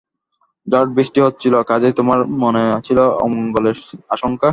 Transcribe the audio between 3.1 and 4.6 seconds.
অমঙ্গলের আশঙ্কা।